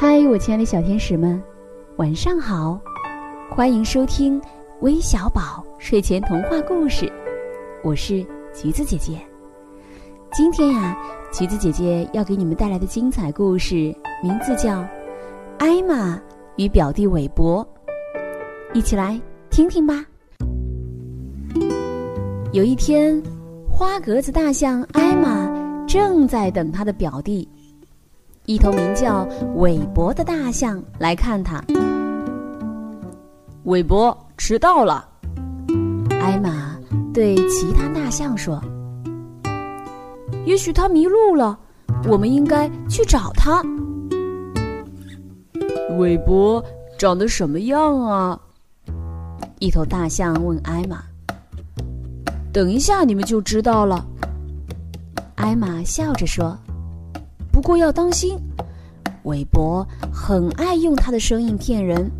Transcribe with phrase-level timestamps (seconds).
[0.00, 1.42] 嗨，我亲爱的小天使们，
[1.96, 2.80] 晚上好！
[3.50, 4.40] 欢迎收听
[4.80, 7.12] 微小宝睡前童话故事，
[7.82, 8.24] 我是
[8.54, 9.18] 橘子姐姐。
[10.32, 10.96] 今天呀，
[11.32, 13.92] 橘子姐姐要给你们带来的精彩故事
[14.22, 14.82] 名字叫
[15.58, 16.16] 《艾玛
[16.54, 17.66] 与表弟韦伯》，
[18.78, 19.20] 一起来
[19.50, 20.06] 听听吧。
[22.52, 23.20] 有一天，
[23.68, 25.50] 花格子大象艾玛
[25.88, 27.48] 正在等他的表弟。
[28.48, 31.62] 一头名叫韦伯的大象来看他。
[33.64, 35.06] 韦伯迟到了，
[36.18, 36.74] 艾玛
[37.12, 38.58] 对其他大象说
[40.46, 41.58] ：“也许他迷路了，
[42.08, 43.62] 我们应该去找他。”
[45.98, 46.64] 韦伯
[46.98, 48.40] 长得什么样啊？
[49.58, 51.02] 一头大象问艾玛。
[52.50, 54.06] 等一下你们就知道了，
[55.34, 56.56] 艾玛笑着说。
[57.50, 58.38] 不过要当心，
[59.28, 62.10] 韦伯很爱用他的声音骗人。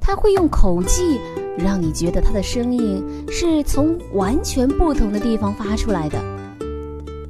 [0.00, 1.18] 他会用口技，
[1.58, 6.18] 让你觉得他的声音是从完全不同的地方发出来的。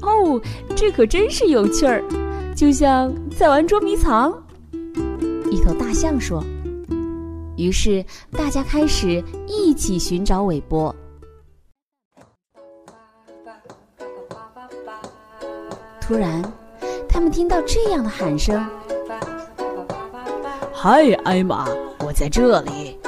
[0.03, 0.39] 哦，
[0.77, 2.05] 这可真是有趣儿，
[2.55, 4.31] 就像在玩捉迷藏。
[5.51, 6.45] 一头大象说。
[7.57, 10.95] 于是大家开始一起寻找韦伯。
[16.01, 16.43] 突然。
[17.15, 18.67] 他们听到这样的喊声
[20.75, 21.69] ：“嗨，艾玛，
[22.01, 22.99] 我在这里！”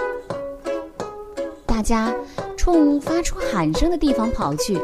[1.66, 2.14] 大家
[2.56, 4.80] 冲发出喊声的地方跑去。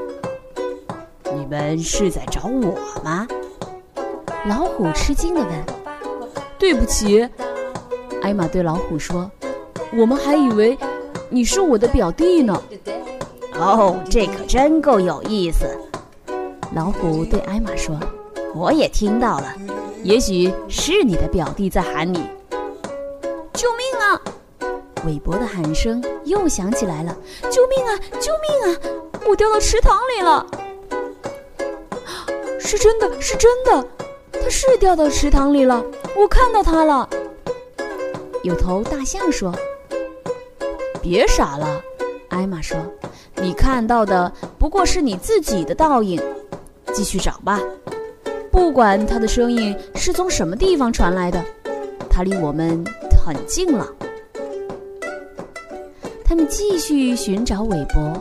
[1.32, 3.24] 你们是在找我吗？
[4.48, 5.50] 老虎吃惊的问。
[6.58, 7.24] “对不起。”
[8.22, 9.30] 艾玛对老虎说
[9.96, 10.76] ，“我们还以为
[11.30, 12.60] 你是我的表弟呢。”
[13.54, 15.64] 哦，这可真够有意思。”
[16.74, 17.96] 老虎对艾玛说。
[18.55, 19.55] 我也听到了，
[20.03, 22.29] 也许是你的表弟在喊你。
[23.55, 24.20] 救命啊！
[25.07, 27.17] 韦伯的喊声又响起来了。
[27.51, 27.98] 救命啊！
[28.20, 28.79] 救命啊！
[29.27, 30.46] 我掉到池塘里了。
[32.61, 33.86] 是真的，是真的，
[34.33, 35.85] 他是掉到池塘里了。
[36.17, 37.08] 我看到他了。
[38.42, 39.55] 有头大象说
[41.02, 41.80] ：“别傻了。”
[42.29, 42.79] 艾玛说
[43.36, 46.20] ：“你看到的不过是你自己的倒影。
[46.92, 47.61] 继续找吧。”
[48.52, 51.42] 不管他的声音是从什么地方传来的，
[52.11, 52.85] 他离我们
[53.24, 53.89] 很近了。
[56.23, 58.20] 他们继续寻找韦伯，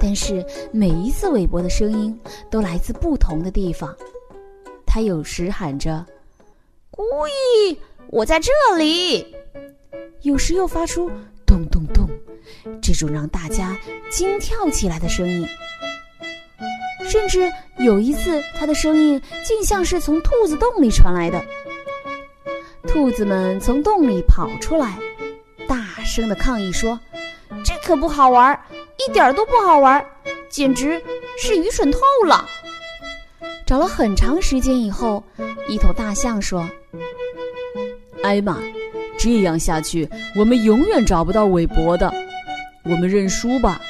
[0.00, 2.18] 但是每一次韦伯的声音
[2.50, 3.94] 都来自不同的地方。
[4.86, 6.04] 他有时喊着
[6.90, 9.36] “故意，我在这里”，
[10.22, 11.10] 有时又发出
[11.44, 12.08] “咚咚咚”
[12.80, 13.76] 这种让大家
[14.10, 15.46] 惊跳起来的声音。
[17.08, 21.42] 甚至有一次，他的声音竟像是从兔子洞里传来的。
[22.86, 24.98] 兔子们从洞里跑出来，
[25.68, 26.98] 大声的抗议说
[27.64, 28.58] ：“这可不好玩，
[29.06, 30.04] 一点都不好玩，
[30.48, 31.00] 简直
[31.38, 32.48] 是愚蠢透了。”
[33.66, 35.22] 找了很长时间以后，
[35.68, 36.68] 一头大象说
[38.22, 38.58] ：“艾玛，
[39.18, 42.12] 这样下去，我们永远找不到韦伯的。
[42.84, 43.80] 我们认输吧。”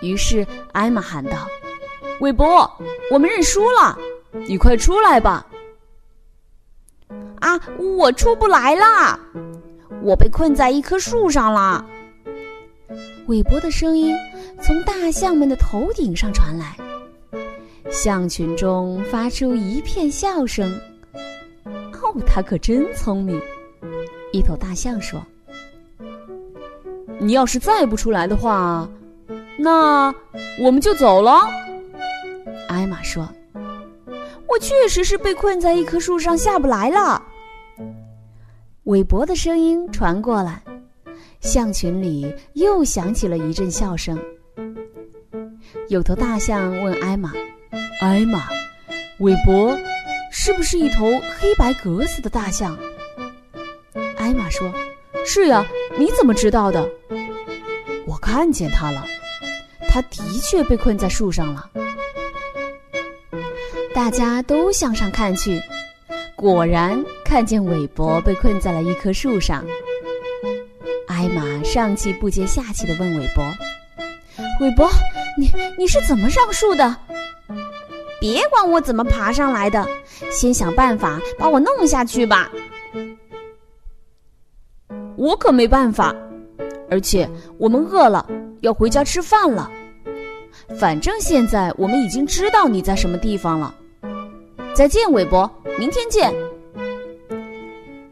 [0.00, 1.48] 于是艾玛喊道。
[2.24, 2.70] 韦伯，
[3.10, 3.98] 我们认输了，
[4.48, 5.46] 你快出来吧！
[7.38, 9.20] 啊，我出不来啦，
[10.02, 11.84] 我被困在一棵树上了。
[13.26, 14.16] 韦伯的声音
[14.62, 16.78] 从大象们的头顶上传来，
[17.90, 20.80] 象群中发出一片笑声。
[21.66, 23.38] 哦，他可真聪明！
[24.32, 25.22] 一头大象说
[27.20, 28.88] ：“你要是再不出来的话，
[29.58, 30.14] 那
[30.58, 31.46] 我们就走了。”
[33.04, 33.28] 说
[34.48, 37.22] ：“我确实是被困在一棵树上下不来了。”
[38.84, 40.60] 韦伯的声音传过来，
[41.40, 44.18] 象群里又响起了一阵笑声。
[45.88, 47.32] 有头大象问艾玛
[48.00, 48.48] ：“艾玛，
[49.18, 49.78] 韦伯
[50.30, 51.06] 是不是一头
[51.38, 52.76] 黑白格子的大象？”
[54.16, 54.72] 艾玛说
[55.24, 55.66] ：“是呀，
[55.98, 56.88] 你怎么知道的？”
[58.06, 59.04] 我看见他了，
[59.88, 61.70] 他的确被困在树上了。
[63.94, 65.62] 大家都向上看去，
[66.34, 69.64] 果然看见韦伯被困在了一棵树上。
[71.06, 73.44] 艾玛上气不接下气地问韦伯
[74.60, 74.90] ：“韦伯，
[75.38, 75.48] 你
[75.78, 76.96] 你是怎么上树的？
[78.20, 79.86] 别管我怎么爬上来的，
[80.32, 82.50] 先想办法把我弄下去吧。”
[85.16, 86.12] 我可没办法，
[86.90, 88.28] 而且我们饿了，
[88.60, 89.70] 要回家吃饭了。
[90.76, 93.72] 反正现在我们已经知道你在什么地方了。
[94.74, 95.48] 再见，韦伯，
[95.78, 96.34] 明天见。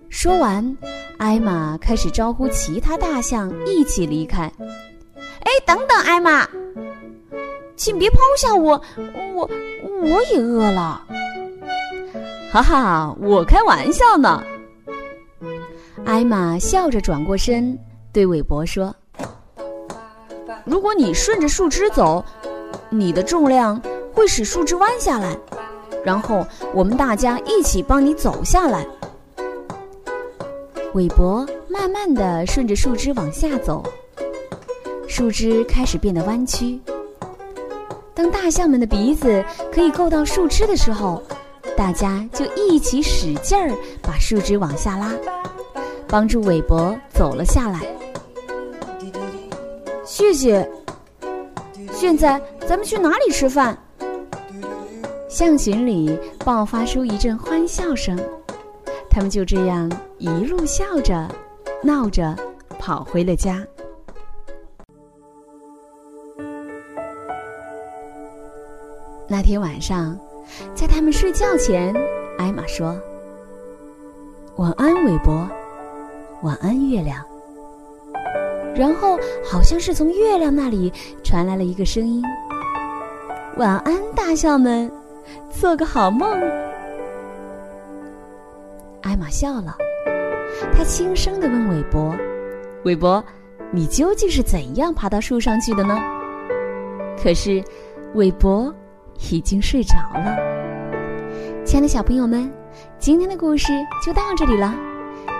[0.08, 0.76] 说完，
[1.18, 4.42] 艾玛开始招呼其他大象一起离开。
[5.40, 6.48] 哎，等等，艾玛，
[7.74, 8.80] 请别抛下我，
[9.34, 9.50] 我
[10.02, 11.04] 我也饿了。
[12.52, 14.40] 哈哈，我开玩笑呢。
[16.04, 17.76] 艾玛笑着转过身，
[18.12, 18.94] 对韦伯说
[20.64, 22.24] ：“如果你顺着树枝走，
[22.88, 23.82] 你的重量
[24.12, 25.36] 会使树枝弯下来，
[26.04, 28.86] 然后我们大家一起帮你走下来。”
[30.94, 33.82] 韦伯慢慢的顺着树枝往下走，
[35.08, 36.78] 树枝开始变得弯曲。
[38.14, 41.22] 当大象们的鼻子可以够到树枝的时候，
[41.74, 43.70] 大家就一起使劲儿
[44.02, 45.10] 把树枝往下拉，
[46.06, 47.80] 帮助韦伯走了下来。
[50.04, 50.70] 谢谢。
[51.90, 52.38] 现在
[52.68, 53.76] 咱们去哪里吃饭？
[55.32, 56.14] 象群里
[56.44, 58.14] 爆发出一阵欢笑声。
[59.08, 61.26] 他们就这样一路笑着、
[61.82, 62.36] 闹着，
[62.78, 63.66] 跑回了家。
[69.26, 70.14] 那天晚上，
[70.74, 71.94] 在他们睡觉前，
[72.36, 72.94] 艾玛说
[74.56, 75.48] ：“晚安，韦伯。
[76.42, 77.24] 晚安，月亮。”
[78.76, 80.92] 然后，好像是从月亮那里
[81.24, 82.22] 传来了一个声音
[83.56, 84.90] ：“晚安，大象们，
[85.50, 86.30] 做个好梦。”
[89.02, 89.76] 艾玛笑了，
[90.72, 92.14] 他轻声的问韦伯
[92.84, 93.22] ：“韦伯，
[93.70, 95.98] 你究竟是怎样爬到树上去的呢？”
[97.22, 97.62] 可是，
[98.14, 98.72] 韦伯
[99.30, 100.36] 已经睡着了。
[101.64, 102.50] 亲爱的小朋友们，
[102.98, 103.72] 今天的故事
[104.04, 104.74] 就到这里了，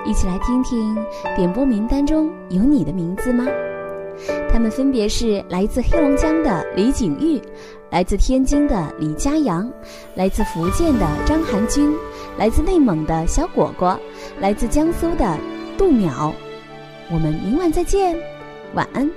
[0.04, 0.96] 一起来听听
[1.36, 3.46] 点播名单中有你的名字吗？
[4.52, 7.40] 他们分别是来自黑龙江的李景玉，
[7.90, 9.70] 来自天津的李佳阳，
[10.14, 11.94] 来自福建的张含君，
[12.36, 13.98] 来自内蒙的小果果，
[14.40, 15.38] 来自江苏的
[15.78, 16.32] 杜淼。
[17.10, 18.16] 我们明晚再见，
[18.74, 19.10] 晚安。